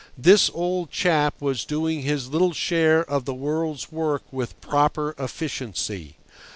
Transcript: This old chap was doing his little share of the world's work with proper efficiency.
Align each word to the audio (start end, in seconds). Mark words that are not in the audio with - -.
This 0.17 0.49
old 0.55 0.89
chap 0.89 1.35
was 1.39 1.63
doing 1.63 2.01
his 2.01 2.27
little 2.29 2.53
share 2.53 3.07
of 3.07 3.25
the 3.25 3.35
world's 3.35 3.91
work 3.91 4.23
with 4.31 4.59
proper 4.59 5.13
efficiency. 5.19 6.17